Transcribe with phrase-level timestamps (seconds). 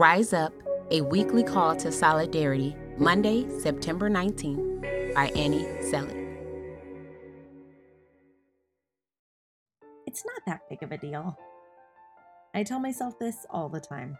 [0.00, 0.54] Rise Up,
[0.90, 6.16] a weekly call to solidarity, Monday, September 19th, by Annie Selak.
[10.06, 11.36] It's not that big of a deal.
[12.54, 14.16] I tell myself this all the time.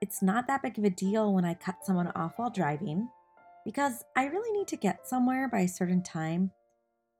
[0.00, 3.08] It's not that big of a deal when I cut someone off while driving
[3.64, 6.52] because I really need to get somewhere by a certain time,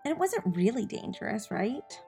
[0.05, 2.01] and it wasn't really dangerous, right?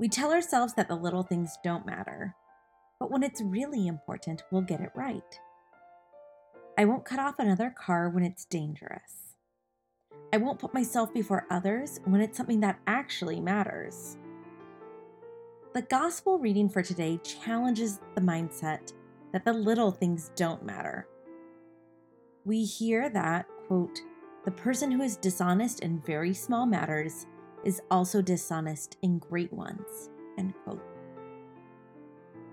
[0.00, 2.34] We tell ourselves that the little things don't matter,
[2.98, 5.40] but when it's really important, we'll get it right.
[6.78, 9.34] I won't cut off another car when it's dangerous.
[10.32, 14.18] I won't put myself before others when it's something that actually matters.
[15.74, 18.92] The gospel reading for today challenges the mindset
[19.32, 21.06] that the little things don't matter.
[22.44, 23.98] We hear that, quote,
[24.44, 27.26] the person who is dishonest in very small matters
[27.64, 30.10] is also dishonest in great ones.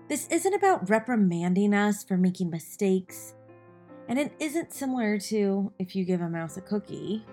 [0.06, 3.34] This isn't about reprimanding us for making mistakes,
[4.06, 7.24] and it isn't similar to if you give a mouse a cookie.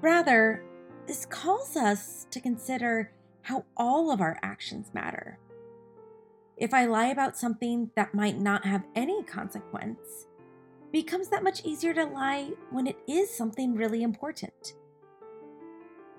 [0.00, 0.62] Rather,
[1.08, 3.10] this calls us to consider
[3.42, 5.38] how all of our actions matter.
[6.56, 10.26] If I lie about something that might not have any consequence,
[10.92, 14.74] becomes that much easier to lie when it is something really important.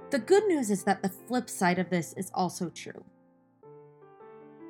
[0.10, 3.06] The good news is that the flip side of this is also true.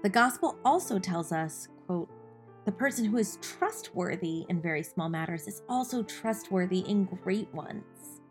[0.03, 2.09] The gospel also tells us, quote,
[2.65, 8.21] the person who is trustworthy in very small matters is also trustworthy in great ones.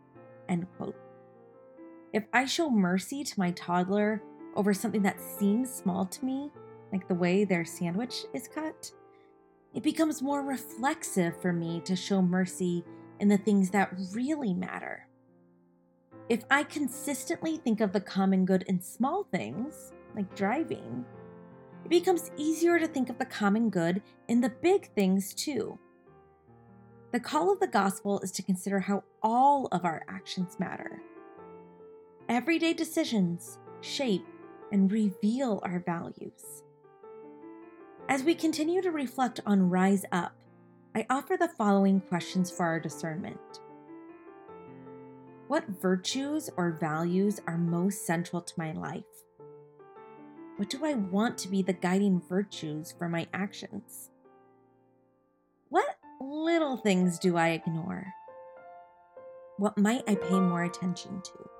[0.47, 0.95] End quote.
[2.13, 4.21] If I show mercy to my toddler
[4.55, 6.51] over something that seems small to me,
[6.93, 8.91] like the way their sandwich is cut,
[9.73, 12.85] it becomes more reflexive for me to show mercy
[13.19, 15.07] in the things that really matter.
[16.29, 21.05] If I consistently think of the common good in small things, like driving,
[21.87, 25.79] it becomes easier to think of the common good in the big things too.
[27.13, 31.01] The call of the gospel is to consider how all of our actions matter.
[32.27, 34.25] Everyday decisions shape
[34.73, 36.63] and reveal our values.
[38.09, 40.35] As we continue to reflect on Rise Up,
[40.93, 43.39] I offer the following questions for our discernment.
[45.47, 49.05] What virtues or values are most central to my life?
[50.57, 54.09] What do I want to be the guiding virtues for my actions?
[55.69, 55.85] What
[56.19, 58.07] little things do I ignore?
[59.57, 61.56] What might I pay more attention to?